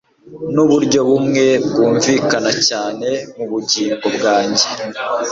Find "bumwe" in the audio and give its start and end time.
1.09-1.45